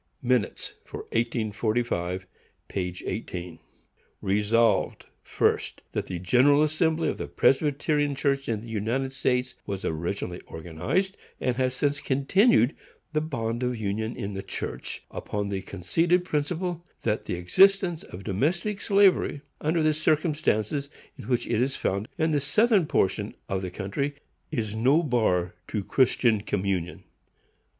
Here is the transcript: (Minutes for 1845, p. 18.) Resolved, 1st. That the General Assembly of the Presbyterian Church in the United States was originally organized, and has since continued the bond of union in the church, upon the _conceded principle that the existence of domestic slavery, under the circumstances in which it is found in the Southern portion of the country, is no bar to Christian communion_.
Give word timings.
(Minutes 0.23 0.73
for 0.83 1.01
1845, 1.11 2.25
p. 2.69 2.95
18.) 3.05 3.59
Resolved, 4.19 5.05
1st. 5.23 5.73
That 5.91 6.07
the 6.07 6.17
General 6.17 6.63
Assembly 6.63 7.07
of 7.07 7.19
the 7.19 7.27
Presbyterian 7.27 8.15
Church 8.15 8.49
in 8.49 8.61
the 8.61 8.67
United 8.69 9.13
States 9.13 9.53
was 9.67 9.85
originally 9.85 10.41
organized, 10.47 11.17
and 11.39 11.55
has 11.57 11.75
since 11.75 11.99
continued 12.01 12.75
the 13.13 13.21
bond 13.21 13.61
of 13.61 13.75
union 13.77 14.15
in 14.15 14.33
the 14.33 14.41
church, 14.41 15.03
upon 15.11 15.49
the 15.49 15.61
_conceded 15.61 16.23
principle 16.23 16.83
that 17.03 17.25
the 17.25 17.35
existence 17.35 18.01
of 18.03 18.23
domestic 18.23 18.81
slavery, 18.81 19.41
under 19.61 19.83
the 19.83 19.93
circumstances 19.93 20.89
in 21.15 21.25
which 21.25 21.45
it 21.45 21.61
is 21.61 21.75
found 21.75 22.07
in 22.17 22.31
the 22.31 22.39
Southern 22.41 22.87
portion 22.87 23.35
of 23.47 23.61
the 23.61 23.69
country, 23.69 24.15
is 24.49 24.73
no 24.73 25.03
bar 25.03 25.53
to 25.67 25.83
Christian 25.83 26.41
communion_. 26.41 27.01